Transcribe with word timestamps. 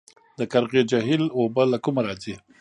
د 0.39 0.41
قرغې 0.51 0.81
جهیل 0.91 1.23
اوبه 1.37 1.63
له 1.71 1.77
کومه 1.83 2.01
راځي؟ 2.07 2.35